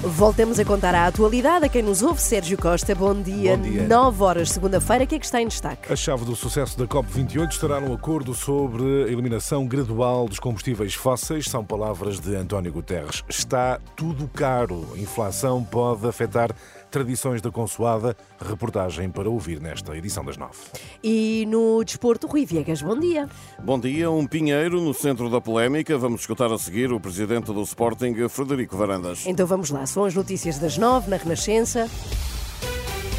Voltamos 0.00 0.60
a 0.60 0.64
contar 0.64 0.94
a 0.94 1.08
atualidade 1.08 1.66
a 1.66 1.68
quem 1.68 1.82
nos 1.82 2.02
ouve. 2.02 2.22
Sérgio 2.22 2.56
Costa, 2.56 2.94
bom 2.94 3.20
dia. 3.20 3.56
Bom 3.56 3.62
dia. 3.64 3.88
9 3.88 4.22
horas, 4.22 4.50
segunda-feira. 4.50 5.02
O 5.02 5.06
que 5.08 5.16
é 5.16 5.18
que 5.18 5.24
está 5.24 5.42
em 5.42 5.48
destaque? 5.48 5.92
A 5.92 5.96
chave 5.96 6.24
do 6.24 6.36
sucesso 6.36 6.78
da 6.78 6.86
COP28 6.86 7.50
estará 7.50 7.80
no 7.80 7.92
acordo 7.92 8.32
sobre 8.32 8.84
a 8.84 9.08
eliminação 9.08 9.66
gradual 9.66 10.28
dos 10.28 10.38
combustíveis 10.38 10.94
fósseis. 10.94 11.46
São 11.46 11.64
palavras 11.64 12.20
de 12.20 12.36
António 12.36 12.72
Guterres. 12.72 13.24
Está 13.28 13.80
tudo 13.96 14.28
caro. 14.28 14.86
A 14.94 14.98
inflação 14.98 15.64
pode 15.64 16.06
afetar 16.06 16.54
tradições 16.90 17.40
da 17.40 17.50
consoada. 17.50 18.16
Reportagem 18.40 19.10
para 19.10 19.28
ouvir 19.28 19.60
nesta 19.60 19.96
edição 19.96 20.24
das 20.24 20.36
nove. 20.36 20.58
E 21.02 21.46
no 21.48 21.82
desporto, 21.84 22.26
Rui 22.26 22.44
Viegas, 22.44 22.82
bom 22.82 22.98
dia. 22.98 23.28
Bom 23.62 23.78
dia, 23.78 24.10
um 24.10 24.26
pinheiro 24.26 24.80
no 24.80 24.94
centro 24.94 25.30
da 25.30 25.40
polémica. 25.40 25.96
Vamos 25.98 26.22
escutar 26.22 26.52
a 26.52 26.58
seguir 26.58 26.92
o 26.92 27.00
presidente 27.00 27.52
do 27.52 27.62
Sporting, 27.62 28.28
Frederico 28.28 28.76
Varandas. 28.76 29.26
Então 29.26 29.46
vamos 29.46 29.70
lá, 29.70 29.86
são 29.86 30.04
as 30.04 30.14
notícias 30.14 30.58
das 30.58 30.78
nove 30.78 31.10
na 31.10 31.16
Renascença. 31.16 31.88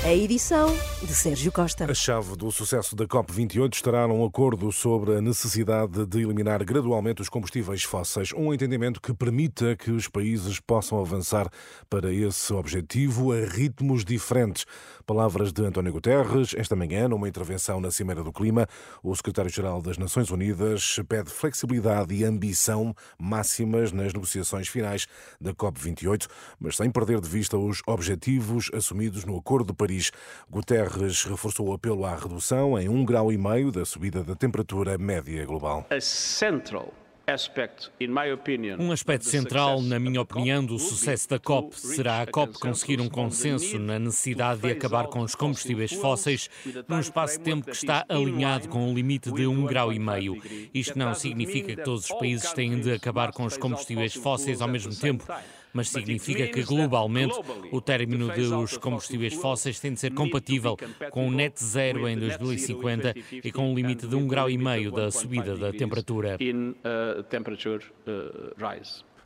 A 0.02 0.14
edição 0.14 0.74
de 1.04 1.14
Sérgio 1.14 1.52
Costa. 1.52 1.84
A 1.84 1.94
chave 1.94 2.38
do 2.38 2.50
sucesso 2.54 2.96
da 2.96 3.06
COP28 3.06 3.74
estará 3.74 4.08
num 4.08 4.24
acordo 4.24 4.72
sobre 4.72 5.18
a 5.18 5.22
necessidade 5.22 6.06
de 6.06 6.22
eliminar 6.22 6.64
gradualmente 6.64 7.22
os 7.22 7.28
combustíveis 7.28 7.84
fósseis, 7.84 8.32
um 8.32 8.54
entendimento 8.54 9.02
que 9.02 9.14
permita 9.14 9.76
que 9.76 9.92
os 9.92 10.08
países 10.08 10.58
possam 10.62 11.02
avançar 11.02 11.50
para 11.90 12.14
esse 12.14 12.54
objetivo 12.54 13.34
a 13.34 13.46
ritmos 13.46 14.06
diferentes. 14.06 14.66
Palavras 15.06 15.52
de 15.52 15.66
António 15.66 15.92
Guterres, 15.92 16.56
esta 16.56 16.78
manhã, 16.78 17.10
numa 17.10 17.28
intervenção 17.28 17.82
na 17.82 17.92
Cimeira 17.92 18.24
do 18.24 18.32
Clima, 18.32 18.68
o 19.04 19.14
secretário-geral 19.14 19.82
das 19.82 19.98
Nações 19.98 20.32
Unidas 20.32 20.96
pede 21.10 21.30
flexibilidade 21.30 22.16
e 22.16 22.24
ambição 22.24 22.96
máximas 23.20 23.92
nas 23.92 24.14
negociações 24.14 24.70
finais 24.70 25.08
da 25.42 25.54
COP28, 25.54 26.26
mas 26.58 26.78
sem 26.78 26.90
perder 26.90 27.20
de 27.20 27.28
vista 27.28 27.58
os 27.58 27.82
objetivos 27.86 28.72
assumidos 28.74 29.26
no 29.26 29.38
Acordo 29.38 29.68
de 29.68 29.74
Paris. 29.74 29.89
Guterres 30.50 31.24
reforçou 31.24 31.70
o 31.70 31.74
apelo 31.74 32.06
à 32.06 32.16
redução 32.16 32.80
em 32.80 32.88
um 32.90 33.04
grau 33.04 33.32
e 33.32 33.38
meio 33.38 33.72
da 33.72 33.86
subida 33.86 34.24
da 34.24 34.36
temperatura 34.36 34.98
média 34.98 35.46
global. 35.46 35.86
Um 38.80 38.92
aspecto 38.92 39.26
central, 39.26 39.82
na 39.84 40.00
minha 40.00 40.20
opinião, 40.20 40.66
do 40.66 40.80
sucesso 40.80 41.30
da 41.30 41.38
COP. 41.38 41.80
será 41.80 42.22
a 42.22 42.26
COP 42.26 42.54
conseguir 42.60 43.00
um 43.00 43.08
consenso 43.08 43.78
na 43.78 44.00
necessidade 44.00 44.62
de 44.62 44.72
acabar 44.72 45.08
com 45.08 45.20
os 45.20 45.36
combustíveis 45.36 45.94
fósseis 45.94 46.50
num 46.88 47.00
espaço 47.00 47.38
de 47.38 47.44
tempo 47.44 47.66
que 47.66 47.76
está 47.76 48.04
alinhado 48.10 48.68
com 48.68 48.92
o 48.92 48.96
limite 48.96 49.32
de 49.32 49.46
um 49.46 49.64
grau 49.64 49.94
e 49.94 50.00
meio. 50.00 50.42
Isto 50.74 50.98
não 50.98 51.14
significa 51.14 51.76
que 51.76 51.84
todos 51.84 52.06
os 52.06 52.18
países 52.18 52.52
têm 52.54 52.80
de 52.80 52.94
acabar 52.94 53.32
com 53.32 53.46
os 53.46 53.58
combustíveis 53.58 54.16
fósseis 54.16 54.60
ao 54.60 54.68
mesmo 54.68 54.96
tempo 54.96 55.24
mas 55.74 55.90
significa 55.90 56.48
que 56.48 56.64
globalmente 56.64 57.36
o 57.72 57.82
término 57.82 58.30
dos 58.34 58.78
combustíveis 58.78 59.34
fósseis 59.34 59.80
tem 59.80 59.94
de 59.94 60.00
ser 60.00 60.14
compatível 60.14 60.78
com 61.12 61.28
o 61.28 61.32
net 61.32 61.64
zero 61.64 62.08
em 62.08 62.18
2050 62.18 63.14
e 63.44 63.52
com 63.52 63.72
o 63.72 63.76
limite 63.76 64.08
de 64.08 64.16
um 64.16 64.28
grau 64.28 64.50
e 64.50 64.58
meio 64.58 64.92
da 64.92 65.12
subida 65.12 65.56
da 65.56 65.72
temperatura. 65.72 66.38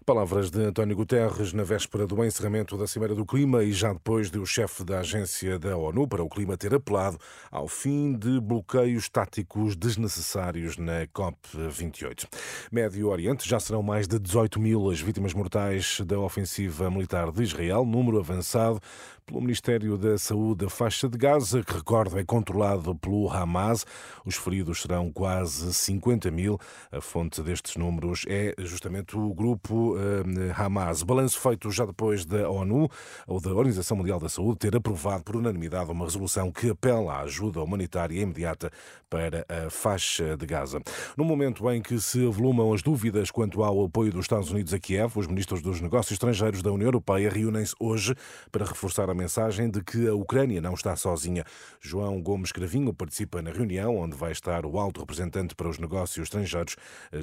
Palavras 0.06 0.52
de 0.52 0.60
António 0.62 0.98
Guterres 0.98 1.54
na 1.54 1.64
véspera 1.64 2.06
do 2.06 2.22
encerramento 2.26 2.78
da 2.78 2.86
Cimeira 2.86 3.16
do 3.16 3.26
Clima 3.26 3.64
e 3.64 3.72
já 3.72 3.94
depois 3.94 4.30
de 4.30 4.38
o 4.38 4.46
chefe 4.46 4.84
da 4.84 5.00
agência 5.00 5.58
da 5.58 5.78
ONU 5.78 6.06
para 6.08 6.22
o 6.22 6.28
Clima 6.28 6.58
ter 6.58 6.74
apelado 6.76 7.18
ao 7.50 7.70
fim 7.70 8.12
de 8.12 8.42
bloqueios 8.42 9.08
táticos 9.08 9.78
desnecessários 9.78 10.76
na 10.76 11.08
COP28. 11.08 12.28
Médio 12.70 13.08
Oriente 13.08 13.48
já 13.48 13.62
serão 13.62 13.82
mais 13.82 14.06
de 14.06 14.20
18 14.20 14.60
mil 14.60 14.90
as 14.90 15.00
vítimas 15.00 15.34
mortais 15.34 16.02
da 16.02 16.20
ofensiva 16.20 16.92
militar 16.92 17.32
de 17.32 17.42
Israel, 17.42 17.86
número 17.86 18.20
avançado 18.20 18.82
pelo 19.26 19.42
Ministério 19.42 19.98
da 19.98 20.18
Saúde 20.18 20.66
da 20.66 20.70
faixa 20.70 21.08
de 21.08 21.18
Gaza, 21.18 21.64
que 21.64 21.74
recordo 21.74 22.20
é 22.20 22.26
controlado 22.26 22.94
pelo 22.96 23.32
Hamas. 23.32 23.86
Os 24.26 24.36
feridos 24.36 24.82
serão 24.82 25.12
quase 25.12 25.74
50 25.74 26.30
mil. 26.30 26.60
A 26.92 27.00
fonte 27.00 27.42
destes 27.42 27.78
números 27.78 28.26
é 28.28 28.54
justamente 28.60 29.18
o 29.18 29.34
grupo 29.34 29.93
eh, 29.98 30.54
Hamas. 30.56 31.04
Balanço 31.04 31.40
feito 31.40 31.72
já 31.72 31.86
depois 31.86 32.26
da 32.26 32.50
ONU 32.50 32.90
ou 33.28 33.40
da 33.40 33.50
Organização 33.50 33.98
Mundial 33.98 34.20
da 34.20 34.30
Saúde 34.30 34.60
ter 34.60 34.76
aprovado 34.76 35.24
por 35.24 35.36
unanimidade 35.36 35.92
uma 35.92 36.06
resolução 36.06 36.52
que 36.52 36.70
apela 36.70 37.14
à 37.14 37.22
ajuda 37.22 37.62
humanitária 37.62 38.22
imediata 38.22 38.72
para 39.10 39.46
a 39.48 39.70
faixa 39.70 40.36
de 40.36 40.46
Gaza. 40.46 40.82
No 41.16 41.24
momento 41.24 41.70
em 41.70 41.82
que 41.82 42.00
se 42.00 42.26
avolumam 42.26 42.74
as 42.74 42.82
dúvidas 42.82 43.30
quanto 43.30 43.64
ao 43.64 43.86
apoio 43.86 44.12
dos 44.12 44.26
Estados 44.26 44.50
Unidos 44.50 44.74
a 44.74 44.80
Kiev, 44.80 45.18
os 45.18 45.28
ministros 45.28 45.62
dos 45.62 45.80
Negócios 45.80 46.14
Estrangeiros 46.14 46.62
da 46.62 46.72
União 46.72 46.88
Europeia 46.88 47.30
reúnem-se 47.30 47.76
hoje 47.80 48.16
para 48.52 48.66
reforçar 48.66 49.10
a 49.10 49.14
mensagem 49.14 49.70
de 49.70 49.84
que 49.84 50.08
a 50.08 50.16
Ucrânia 50.16 50.60
não 50.62 50.74
está 50.74 50.96
sozinha. 50.96 51.44
João 51.80 52.22
Gomes 52.22 52.52
Cravinho 52.52 52.94
participa 52.94 53.42
na 53.42 53.52
reunião 53.52 53.98
onde 53.98 54.16
vai 54.16 54.32
estar 54.32 54.66
o 54.66 54.80
alto 54.80 55.02
representante 55.02 55.54
para 55.56 55.70
os 55.70 55.78
negócios 55.78 56.24
estrangeiros, 56.24 56.76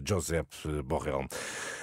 Josep 0.06 0.48
Borrell. 0.84 1.26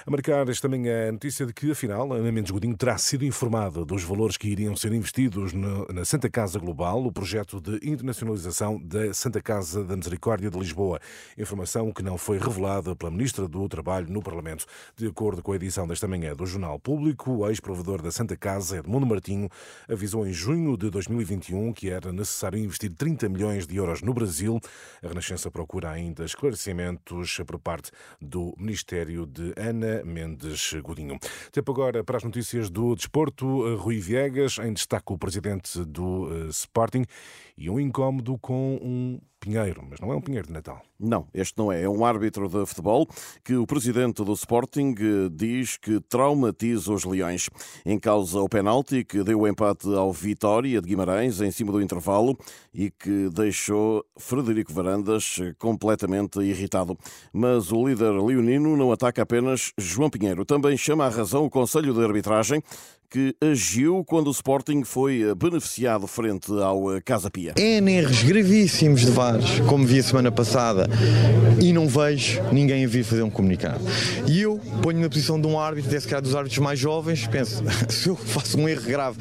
A 0.06 0.10
marcar 0.10 0.48
esta 0.48 0.68
manhã 0.68 0.77
a 0.86 1.10
notícia 1.10 1.46
de 1.46 1.52
que, 1.52 1.70
afinal, 1.70 2.12
Ana 2.12 2.30
Mendes 2.30 2.50
Godinho 2.50 2.76
terá 2.76 2.98
sido 2.98 3.24
informada 3.24 3.84
dos 3.84 4.02
valores 4.02 4.36
que 4.36 4.48
iriam 4.48 4.76
ser 4.76 4.92
investidos 4.92 5.52
na 5.52 6.04
Santa 6.04 6.28
Casa 6.28 6.58
Global, 6.58 7.04
o 7.04 7.10
projeto 7.10 7.60
de 7.60 7.76
internacionalização 7.88 8.78
da 8.78 9.14
Santa 9.14 9.40
Casa 9.40 9.82
da 9.82 9.96
Misericórdia 9.96 10.50
de 10.50 10.58
Lisboa. 10.58 11.00
Informação 11.38 11.90
que 11.90 12.02
não 12.02 12.18
foi 12.18 12.38
revelada 12.38 12.94
pela 12.94 13.10
Ministra 13.10 13.48
do 13.48 13.66
Trabalho 13.68 14.08
no 14.10 14.22
Parlamento. 14.22 14.66
De 14.94 15.06
acordo 15.06 15.42
com 15.42 15.52
a 15.52 15.56
edição 15.56 15.88
desta 15.88 16.06
manhã 16.06 16.34
do 16.34 16.44
Jornal 16.44 16.78
Público, 16.78 17.30
o 17.30 17.48
ex-provedor 17.48 18.02
da 18.02 18.12
Santa 18.12 18.36
Casa, 18.36 18.78
Edmundo 18.78 19.06
Martinho, 19.06 19.48
avisou 19.88 20.26
em 20.26 20.32
junho 20.32 20.76
de 20.76 20.90
2021 20.90 21.72
que 21.72 21.88
era 21.88 22.12
necessário 22.12 22.58
investir 22.58 22.92
30 22.92 23.28
milhões 23.28 23.66
de 23.66 23.76
euros 23.76 24.02
no 24.02 24.12
Brasil. 24.12 24.60
A 25.02 25.08
Renascença 25.08 25.50
procura 25.50 25.90
ainda 25.90 26.24
esclarecimentos 26.24 27.38
por 27.46 27.58
parte 27.58 27.90
do 28.20 28.54
Ministério 28.58 29.24
de 29.24 29.54
Ana 29.56 30.02
Mendes 30.04 30.67
Godinho. 30.72 31.18
Tempo 31.52 31.72
agora 31.72 32.04
para 32.04 32.16
as 32.16 32.24
notícias 32.24 32.70
do 32.70 32.94
desporto. 32.94 33.76
Rui 33.76 33.98
Viegas, 33.98 34.58
em 34.58 34.72
destaque 34.72 35.12
o 35.12 35.18
presidente 35.18 35.84
do 35.84 36.48
Sporting 36.48 37.04
e 37.56 37.68
um 37.68 37.80
incómodo 37.80 38.38
com 38.38 38.78
um 38.82 39.20
pinheiro, 39.38 39.84
mas 39.88 40.00
não 40.00 40.12
é 40.12 40.16
um 40.16 40.20
pinheiro 40.20 40.46
de 40.46 40.52
Natal. 40.52 40.82
Não, 40.98 41.26
este 41.32 41.56
não 41.56 41.70
é. 41.70 41.82
É 41.82 41.88
um 41.88 42.04
árbitro 42.04 42.48
de 42.48 42.66
futebol 42.66 43.06
que 43.44 43.54
o 43.54 43.66
presidente 43.66 44.24
do 44.24 44.32
Sporting 44.32 44.94
diz 45.32 45.76
que 45.76 46.00
traumatiza 46.00 46.92
os 46.92 47.04
leões. 47.04 47.48
Em 47.86 47.98
causa 47.98 48.40
o 48.40 48.48
penalti 48.48 49.04
que 49.04 49.22
deu 49.22 49.40
o 49.40 49.48
empate 49.48 49.88
ao 49.94 50.12
Vitória 50.12 50.80
de 50.80 50.88
Guimarães 50.88 51.40
em 51.40 51.50
cima 51.50 51.70
do 51.70 51.80
intervalo 51.80 52.36
e 52.74 52.90
que 52.90 53.28
deixou 53.30 54.04
Frederico 54.18 54.72
Varandas 54.72 55.36
completamente 55.58 56.40
irritado. 56.40 56.98
Mas 57.32 57.70
o 57.70 57.86
líder 57.86 58.12
leonino 58.12 58.76
não 58.76 58.90
ataca 58.90 59.22
apenas 59.22 59.72
João 59.78 60.10
Pinheiro. 60.10 60.44
Também 60.44 60.76
chama 60.76 61.06
à 61.06 61.08
razão 61.08 61.44
o 61.44 61.50
Conselho 61.50 61.94
de 61.94 62.04
Arbitragem 62.04 62.62
que 63.10 63.34
agiu 63.40 64.04
quando 64.04 64.28
o 64.28 64.30
Sporting 64.30 64.84
foi 64.84 65.34
beneficiado 65.34 66.06
frente 66.06 66.52
ao 66.52 66.84
Casa 67.04 67.30
Pia. 67.30 67.54
N 67.56 67.90
erros 67.90 68.22
gravíssimos 68.22 69.00
de 69.00 69.10
VARs, 69.10 69.60
como 69.68 69.86
vi 69.86 69.98
a 69.98 70.02
semana 70.02 70.30
passada, 70.30 70.88
e 71.60 71.72
não 71.72 71.88
vejo 71.88 72.42
ninguém 72.52 72.84
a 72.84 72.88
vir 72.88 73.04
fazer 73.04 73.22
um 73.22 73.30
comunicado. 73.30 73.80
E 74.26 74.42
eu 74.42 74.60
ponho 74.82 75.00
na 75.00 75.08
posição 75.08 75.40
de 75.40 75.46
um 75.46 75.58
árbitro, 75.58 75.90
até 75.90 76.00
se 76.00 76.06
calhar 76.06 76.22
dos 76.22 76.34
árbitros 76.34 76.58
mais 76.58 76.78
jovens, 76.78 77.26
penso, 77.26 77.62
se 77.88 78.08
eu 78.08 78.16
faço 78.16 78.58
um 78.58 78.68
erro 78.68 78.82
grave 78.82 79.18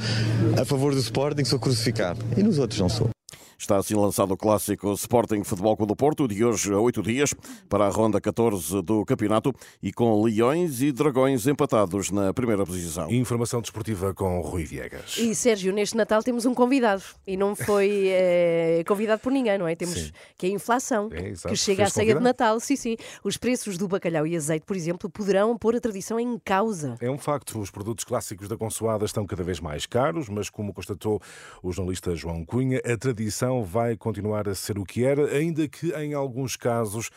a 0.59 0.65
favor 0.65 0.93
do 0.93 0.99
Sporting, 0.99 1.45
sou 1.45 1.59
crucificado. 1.59 2.19
E 2.35 2.43
nos 2.43 2.59
outros 2.59 2.79
não 2.79 2.89
sou. 2.89 3.16
Está 3.59 3.77
assim 3.77 3.95
lançado 3.95 4.31
o 4.31 4.37
clássico 4.37 4.93
Sporting 4.93 5.43
Futebol 5.43 5.75
Clube 5.75 5.91
do 5.91 5.95
Porto, 5.95 6.27
de 6.27 6.45
hoje 6.45 6.71
a 6.71 6.79
oito 6.79 7.01
dias, 7.01 7.33
para 7.67 7.87
a 7.87 7.89
ronda 7.89 8.21
14 8.21 8.83
do 8.83 9.03
campeonato 9.03 9.51
e 9.81 9.91
com 9.91 10.21
Leões 10.21 10.79
e 10.83 10.91
Dragões 10.91 11.47
empatados 11.47 12.11
na 12.11 12.31
primeira 12.31 12.63
posição. 12.63 13.09
Informação 13.11 13.59
desportiva 13.59 14.13
com 14.13 14.41
Rui 14.41 14.63
Viegas. 14.63 15.17
E 15.17 15.33
Sérgio, 15.33 15.73
neste 15.73 15.97
Natal 15.97 16.21
temos 16.21 16.45
um 16.45 16.53
convidado 16.53 17.01
e 17.25 17.35
não 17.35 17.55
foi 17.55 18.09
é, 18.09 18.83
convidado 18.87 19.23
por 19.23 19.31
ninguém, 19.31 19.57
não 19.57 19.67
é? 19.67 19.75
Temos 19.75 19.95
sim. 19.95 20.11
que 20.37 20.45
é 20.45 20.49
a 20.49 20.53
inflação, 20.53 21.09
é, 21.11 21.33
que 21.49 21.55
chega 21.55 21.85
à 21.85 21.89
ceia 21.89 22.13
de 22.13 22.21
Natal. 22.21 22.59
Sim, 22.59 22.75
sim. 22.75 22.95
Os 23.23 23.37
preços 23.37 23.75
do 23.75 23.87
bacalhau 23.87 24.27
e 24.27 24.35
azeite, 24.35 24.67
por 24.67 24.75
exemplo, 24.75 25.09
poderão 25.09 25.57
pôr 25.57 25.75
a 25.75 25.79
tradição 25.79 26.19
em 26.19 26.37
causa. 26.37 26.95
É 27.01 27.09
um 27.09 27.17
facto. 27.17 27.59
Os 27.59 27.71
produtos 27.71 28.05
clássicos 28.05 28.47
da 28.47 28.55
consoada 28.55 29.03
estão 29.03 29.25
cada 29.25 29.43
vez 29.43 29.59
mais 29.59 29.87
caros, 29.87 30.29
mas 30.29 30.47
como 30.47 30.71
constatou 30.71 31.19
o 31.63 31.71
jornalista 31.71 32.15
João 32.15 32.45
Cunha, 32.45 32.79
a 32.85 32.95
tradição 32.95 33.46
vai 33.63 33.95
continuar 33.95 34.47
a 34.47 34.55
ser 34.55 34.77
o 34.77 34.85
que 34.85 35.03
era, 35.03 35.25
ainda 35.35 35.67
que 35.67 35.91
em 35.93 36.13
alguns 36.13 36.55
casos 36.55 37.09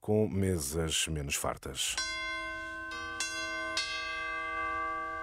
com 0.00 0.28
mesas 0.28 1.08
menos 1.08 1.34
fartas. 1.34 1.96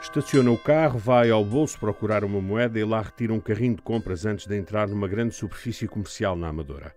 Estaciona 0.02 0.52
o 0.52 0.58
carro, 0.58 1.00
vai 1.00 1.32
ao 1.32 1.46
bolso 1.46 1.80
procurar 1.80 2.26
uma 2.26 2.42
moeda 2.42 2.78
e 2.78 2.84
lá 2.84 3.02
retira 3.02 3.34
um 3.34 3.40
carrinho 3.40 3.76
de 3.76 3.82
compras 3.82 4.26
antes 4.26 4.46
de 4.46 4.58
entrar 4.58 4.88
numa 4.88 5.08
grande 5.08 5.34
superfície 5.34 5.88
comercial 5.88 6.36
na 6.36 6.50
Amadora. 6.50 6.94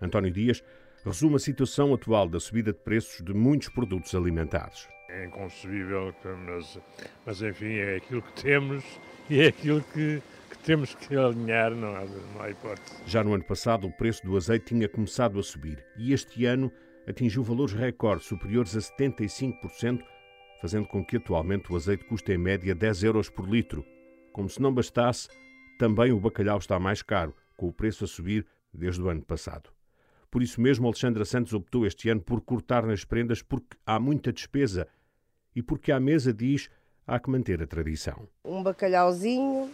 António 0.00 0.30
Dias 0.30 0.62
resume 1.04 1.36
a 1.36 1.38
situação 1.38 1.94
atual 1.94 2.28
da 2.28 2.38
subida 2.38 2.72
de 2.72 2.78
preços 2.78 3.24
de 3.24 3.32
muitos 3.32 3.70
produtos 3.70 4.14
alimentares. 4.14 4.86
É 5.12 5.26
inconcebível, 5.26 6.14
mas, 6.46 6.78
mas 7.26 7.42
enfim, 7.42 7.74
é 7.74 7.96
aquilo 7.96 8.22
que 8.22 8.42
temos 8.42 8.84
e 9.28 9.40
é 9.40 9.48
aquilo 9.48 9.82
que, 9.82 10.22
que 10.50 10.58
temos 10.58 10.94
que 10.94 11.16
alinhar, 11.16 11.72
não 11.72 11.96
há, 11.96 12.04
não 12.04 12.42
há 12.42 12.50
hipótese. 12.50 12.96
Já 13.06 13.24
no 13.24 13.34
ano 13.34 13.44
passado, 13.44 13.86
o 13.86 13.92
preço 13.92 14.24
do 14.24 14.36
azeite 14.36 14.66
tinha 14.66 14.88
começado 14.88 15.38
a 15.38 15.42
subir 15.42 15.84
e 15.96 16.12
este 16.12 16.44
ano 16.44 16.70
atingiu 17.08 17.42
valores 17.42 17.74
recordes 17.74 18.26
superiores 18.26 18.76
a 18.76 18.80
75%, 18.80 20.02
fazendo 20.60 20.86
com 20.86 21.04
que 21.04 21.16
atualmente 21.16 21.72
o 21.72 21.76
azeite 21.76 22.04
custe 22.04 22.32
em 22.32 22.38
média 22.38 22.74
10 22.74 23.04
euros 23.04 23.28
por 23.28 23.48
litro. 23.48 23.84
Como 24.32 24.48
se 24.48 24.60
não 24.60 24.72
bastasse, 24.72 25.28
também 25.78 26.12
o 26.12 26.20
bacalhau 26.20 26.58
está 26.58 26.78
mais 26.78 27.02
caro, 27.02 27.34
com 27.56 27.68
o 27.68 27.72
preço 27.72 28.04
a 28.04 28.06
subir 28.06 28.46
desde 28.72 29.02
o 29.02 29.08
ano 29.08 29.22
passado. 29.22 29.70
Por 30.30 30.42
isso 30.42 30.60
mesmo, 30.60 30.86
Alexandra 30.86 31.24
Santos 31.24 31.52
optou 31.52 31.84
este 31.84 32.08
ano 32.08 32.20
por 32.20 32.40
cortar 32.40 32.86
nas 32.86 33.04
prendas 33.04 33.42
porque 33.42 33.76
há 33.84 33.98
muita 33.98 34.32
despesa 34.32 34.86
e 35.54 35.62
porque 35.62 35.92
à 35.92 36.00
mesa 36.00 36.32
diz 36.32 36.68
há 37.06 37.18
que 37.18 37.30
manter 37.30 37.62
a 37.62 37.66
tradição. 37.66 38.28
Um 38.44 38.62
bacalhauzinho, 38.62 39.70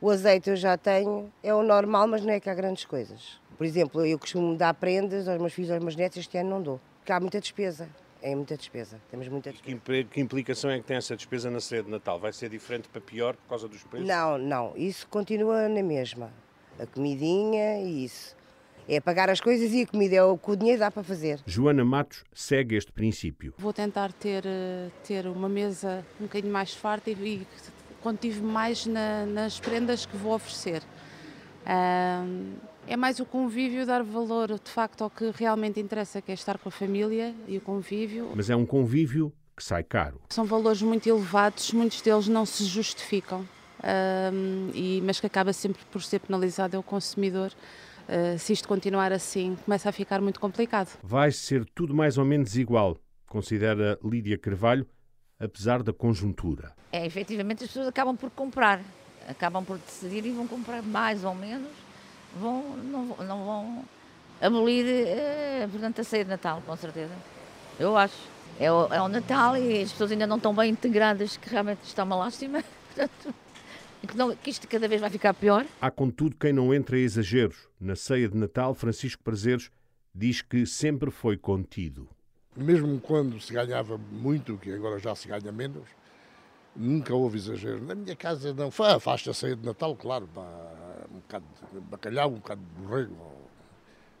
o 0.00 0.10
azeite 0.10 0.50
eu 0.50 0.56
já 0.56 0.76
tenho, 0.76 1.32
é 1.42 1.54
o 1.54 1.62
normal, 1.62 2.06
mas 2.08 2.22
não 2.24 2.32
é 2.32 2.40
que 2.40 2.50
há 2.50 2.54
grandes 2.54 2.84
coisas. 2.84 3.40
Por 3.56 3.64
exemplo, 3.64 4.04
eu 4.04 4.18
costumo 4.18 4.56
dar 4.56 4.74
prendas 4.74 5.28
aos 5.28 5.40
meus 5.40 5.52
filhos, 5.52 5.70
aos 5.70 5.82
meus 5.82 5.96
netos, 5.96 6.18
este 6.18 6.36
ano 6.38 6.50
não 6.50 6.62
dou, 6.62 6.80
porque 6.98 7.12
há 7.12 7.20
muita 7.20 7.40
despesa. 7.40 7.88
É 8.20 8.34
muita 8.34 8.56
despesa, 8.56 8.98
temos 9.10 9.28
muita 9.28 9.52
despesa. 9.52 9.78
Que, 9.84 10.04
que 10.04 10.18
implicação 10.18 10.70
é 10.70 10.78
que 10.78 10.84
tem 10.86 10.96
essa 10.96 11.14
despesa 11.14 11.50
na 11.50 11.60
ceia 11.60 11.82
de 11.82 11.90
Natal? 11.90 12.18
Vai 12.18 12.32
ser 12.32 12.48
diferente 12.48 12.88
para 12.88 12.98
pior 12.98 13.36
por 13.36 13.46
causa 13.50 13.68
dos 13.68 13.82
preços? 13.82 14.08
Não, 14.08 14.38
não, 14.38 14.72
isso 14.76 15.06
continua 15.08 15.68
na 15.68 15.82
mesma. 15.82 16.32
A 16.80 16.86
comidinha 16.86 17.82
e 17.82 18.02
isso. 18.02 18.34
É 18.88 19.00
pagar 19.00 19.30
as 19.30 19.40
coisas 19.40 19.72
e 19.72 19.82
a 19.82 19.86
comida 19.86 20.16
é 20.16 20.22
o 20.22 20.36
que 20.36 20.50
o 20.50 20.56
dinheiro 20.56 20.80
dá 20.80 20.90
para 20.90 21.02
fazer. 21.02 21.40
Joana 21.46 21.84
Matos 21.84 22.22
segue 22.34 22.76
este 22.76 22.92
princípio. 22.92 23.54
Vou 23.56 23.72
tentar 23.72 24.12
ter, 24.12 24.44
ter 25.06 25.26
uma 25.26 25.48
mesa 25.48 26.04
um 26.20 26.24
bocadinho 26.24 26.52
mais 26.52 26.74
farta 26.74 27.10
e, 27.10 27.14
e 27.14 27.46
contive 28.02 28.42
mais 28.42 28.84
na, 28.84 29.24
nas 29.24 29.58
prendas 29.58 30.04
que 30.04 30.16
vou 30.16 30.34
oferecer. 30.34 30.82
É 32.86 32.96
mais 32.98 33.18
o 33.18 33.24
convívio, 33.24 33.86
dar 33.86 34.02
valor 34.02 34.48
de 34.62 34.70
facto 34.70 35.02
ao 35.02 35.08
que 35.08 35.30
realmente 35.34 35.80
interessa, 35.80 36.20
que 36.20 36.30
é 36.30 36.34
estar 36.34 36.58
com 36.58 36.68
a 36.68 36.72
família 36.72 37.34
e 37.48 37.56
o 37.56 37.60
convívio. 37.62 38.30
Mas 38.34 38.50
é 38.50 38.56
um 38.56 38.66
convívio 38.66 39.32
que 39.56 39.64
sai 39.64 39.82
caro. 39.82 40.20
São 40.28 40.44
valores 40.44 40.82
muito 40.82 41.08
elevados, 41.08 41.72
muitos 41.72 42.02
deles 42.02 42.28
não 42.28 42.44
se 42.44 42.64
justificam, 42.64 43.48
e, 44.74 45.00
mas 45.06 45.18
que 45.18 45.26
acaba 45.26 45.54
sempre 45.54 45.80
por 45.90 46.02
ser 46.02 46.18
penalizado 46.18 46.76
é 46.76 46.78
o 46.78 46.82
consumidor. 46.82 47.50
Uh, 48.08 48.38
se 48.38 48.52
isto 48.52 48.68
continuar 48.68 49.12
assim, 49.12 49.56
começa 49.64 49.88
a 49.88 49.92
ficar 49.92 50.20
muito 50.20 50.38
complicado. 50.38 50.98
Vai 51.02 51.30
ser 51.30 51.64
tudo 51.74 51.94
mais 51.94 52.18
ou 52.18 52.24
menos 52.24 52.56
igual, 52.56 52.98
considera 53.26 53.98
Lídia 54.04 54.36
Carvalho, 54.36 54.86
apesar 55.40 55.82
da 55.82 55.92
conjuntura. 55.92 56.72
É, 56.92 57.06
efetivamente 57.06 57.64
as 57.64 57.68
pessoas 57.68 57.88
acabam 57.88 58.16
por 58.16 58.30
comprar, 58.30 58.80
acabam 59.28 59.64
por 59.64 59.78
decidir 59.78 60.26
e 60.26 60.30
vão 60.30 60.46
comprar 60.46 60.82
mais 60.82 61.24
ou 61.24 61.34
menos, 61.34 61.70
vão, 62.38 62.76
não, 62.76 63.06
não 63.24 63.44
vão 63.44 63.84
abolir, 64.40 64.84
eh, 64.86 65.66
portanto, 65.70 66.00
a 66.00 66.04
ceia 66.04 66.24
de 66.24 66.30
Natal, 66.30 66.62
com 66.66 66.76
certeza. 66.76 67.14
Eu 67.78 67.96
acho. 67.96 68.34
É 68.58 68.70
o, 68.70 68.86
é 68.92 69.02
o 69.02 69.08
Natal 69.08 69.56
e 69.56 69.82
as 69.82 69.90
pessoas 69.90 70.12
ainda 70.12 70.26
não 70.26 70.36
estão 70.36 70.54
bem 70.54 70.70
integradas, 70.70 71.36
que 71.36 71.48
realmente 71.48 71.80
está 71.84 72.04
uma 72.04 72.16
lástima. 72.16 72.62
Portanto, 72.94 73.34
que, 74.06 74.16
não, 74.16 74.34
que 74.34 74.50
isto 74.50 74.66
cada 74.68 74.88
vez 74.88 75.00
vai 75.00 75.10
ficar 75.10 75.34
pior. 75.34 75.66
Há, 75.80 75.90
contudo, 75.90 76.36
quem 76.36 76.52
não 76.52 76.72
entra 76.74 76.96
a 76.96 76.98
exageros. 76.98 77.68
Na 77.80 77.96
ceia 77.96 78.28
de 78.28 78.36
Natal, 78.36 78.74
Francisco 78.74 79.22
Prazeres 79.22 79.70
diz 80.14 80.42
que 80.42 80.64
sempre 80.66 81.10
foi 81.10 81.36
contido. 81.36 82.08
Mesmo 82.56 83.00
quando 83.00 83.40
se 83.40 83.52
ganhava 83.52 83.98
muito, 83.98 84.56
que 84.58 84.72
agora 84.72 84.98
já 84.98 85.14
se 85.14 85.26
ganha 85.26 85.50
menos, 85.50 85.88
nunca 86.76 87.14
houve 87.14 87.38
exagero. 87.38 87.82
Na 87.82 87.94
minha 87.94 88.14
casa 88.14 88.54
não 88.54 88.70
faz 88.70 89.26
a 89.26 89.34
ceia 89.34 89.56
de 89.56 89.64
Natal, 89.64 89.96
claro, 89.96 90.28
um 91.10 91.18
bocado 91.18 91.44
de 91.72 91.80
bacalhau, 91.80 92.30
um 92.30 92.34
bocado 92.34 92.60
de 92.60 92.82
borrego, 92.82 93.16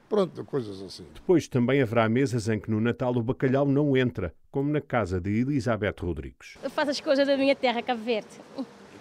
pronto, 0.08 0.44
coisas 0.44 0.80
assim. 0.82 1.06
Depois 1.14 1.48
também 1.48 1.80
haverá 1.80 2.08
mesas 2.08 2.48
em 2.48 2.58
que 2.58 2.70
no 2.70 2.80
Natal 2.80 3.16
o 3.16 3.22
bacalhau 3.22 3.66
não 3.66 3.96
entra, 3.96 4.34
como 4.50 4.70
na 4.70 4.80
casa 4.80 5.20
de 5.20 5.30
Elizabeth 5.30 5.96
Rodrigues. 6.00 6.56
Eu 6.62 6.70
faço 6.70 6.90
as 6.90 7.00
coisas 7.00 7.26
da 7.26 7.36
minha 7.36 7.54
terra, 7.54 7.82
Cabo 7.82 8.02
Verde. 8.02 8.28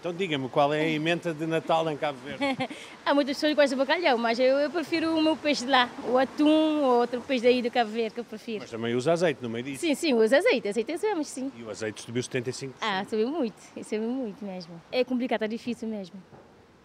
Então 0.03 0.13
diga-me, 0.13 0.49
qual 0.49 0.73
é 0.73 0.81
a 0.81 0.89
emenda 0.89 1.33
de 1.33 1.45
Natal 1.45 1.89
em 1.89 1.95
Cabo 1.95 2.19
Verde? 2.19 2.43
Há 3.05 3.13
muitas 3.13 3.37
pessoas 3.37 3.51
que 3.51 3.55
gostam 3.55 3.79
de 3.79 3.85
bacalhau, 3.85 4.17
mas 4.17 4.37
eu, 4.37 4.59
eu, 4.59 4.69
prefiro 4.69 5.17
o 5.17 5.23
meu 5.23 5.37
peixe 5.37 5.63
de 5.63 5.71
lá, 5.71 5.89
o 6.09 6.17
atum 6.17 6.83
ou 6.83 6.99
outro 6.99 7.21
peixe 7.21 7.45
daí 7.45 7.61
do 7.61 7.71
Cabo 7.71 7.89
Verde 7.89 8.15
que 8.15 8.19
eu 8.19 8.25
prefiro. 8.25 8.59
Mas 8.59 8.69
também 8.69 8.93
usa 8.95 9.13
azeite 9.13 9.41
no 9.41 9.49
meio 9.49 9.63
disso? 9.63 9.79
Sim, 9.79 9.95
sim, 9.95 10.13
usa 10.13 10.39
azeite, 10.39 10.67
azeite 10.67 10.93
usamos, 10.93 11.27
sim. 11.29 11.49
E 11.57 11.63
o 11.63 11.69
azeite 11.69 12.01
subiu 12.01 12.21
75%? 12.21 12.71
Ah, 12.81 13.05
subiu 13.05 13.29
muito, 13.29 13.55
subiu 13.81 14.09
muito 14.09 14.43
mesmo. 14.43 14.73
É 14.91 15.05
complicado, 15.05 15.43
é 15.43 15.47
difícil 15.47 15.87
mesmo. 15.87 16.21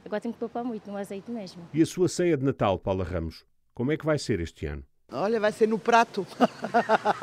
Agora 0.05 0.21
tenho 0.21 0.33
que 0.33 0.39
poupar 0.39 0.63
muito 0.63 0.89
no 0.89 0.97
azeite 0.97 1.29
mesmo. 1.29 1.69
E 1.75 1.83
a 1.83 1.87
sua 1.87 2.09
ceia 2.09 2.37
de 2.37 2.45
Natal, 2.45 2.79
Paula 2.79 3.03
Ramos, 3.03 3.45
como 3.75 3.91
é 3.91 3.97
que 3.97 4.07
vai 4.07 4.17
ser 4.17 4.39
este 4.39 4.65
ano? 4.67 4.85
Olha, 5.11 5.41
vai 5.41 5.51
ser 5.51 5.67
no 5.67 5.77
prato. 5.81 6.25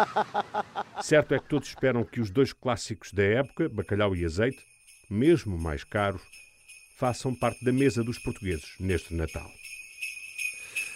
certo 1.01 1.36
é 1.36 1.39
que 1.39 1.48
todos 1.48 1.69
esperam 1.69 2.03
que 2.03 2.19
os 2.19 2.30
dois 2.30 2.51
clássicos 2.51 3.13
da 3.13 3.24
época, 3.24 3.69
bacalhau 3.69 4.13
e 4.13 4.25
azeite, 4.25 4.75
mesmo 5.09 5.57
mais 5.57 5.83
caros, 5.83 6.21
façam 6.97 7.35
parte 7.35 7.63
da 7.63 7.71
mesa 7.71 8.03
dos 8.03 8.17
portugueses 8.17 8.75
neste 8.79 9.13
Natal. 9.13 9.49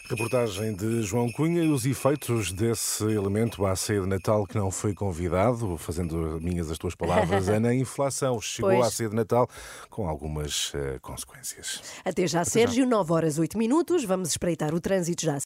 Reportagem 0.10 0.74
de 0.74 1.04
João 1.04 1.32
Cunha 1.32 1.64
e 1.64 1.72
os 1.72 1.86
efeitos 1.86 2.52
desse 2.52 3.04
elemento 3.04 3.64
à 3.64 3.76
ceia 3.76 4.02
de 4.02 4.08
Natal 4.08 4.44
que 4.48 4.58
não 4.58 4.72
foi 4.72 4.92
convidado, 4.92 5.78
fazendo 5.78 6.40
minhas 6.42 6.72
as 6.72 6.80
tuas 6.80 6.96
palavras, 6.96 7.48
é 7.48 7.60
na 7.60 7.76
inflação. 7.76 8.42
Chegou 8.42 8.72
pois. 8.72 8.88
à 8.88 8.90
ceia 8.90 9.10
de 9.10 9.16
Natal 9.16 9.48
com 9.88 10.10
algumas 10.10 10.74
uh, 10.74 11.00
consequências. 11.00 11.84
Até 12.04 12.26
já, 12.26 12.42
Até 12.42 12.50
Sérgio, 12.50 12.86
já. 12.86 12.90
9 12.90 13.14
horas 13.14 13.38
8 13.38 13.56
minutos. 13.56 14.04
Vamos 14.04 14.30
espreitar 14.30 14.74
o 14.74 14.82
trânsito 14.82 15.24
já. 15.24 15.38